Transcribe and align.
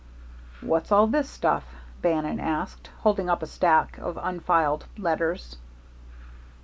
"What's 0.61 0.91
all 0.91 1.05
this 1.05 1.29
stuff?" 1.29 1.63
Bannon 2.01 2.39
asked, 2.39 2.89
holding 3.01 3.29
up 3.29 3.43
a 3.43 3.45
stack 3.45 3.99
of 3.99 4.17
unfiled 4.19 4.87
letters. 4.97 5.57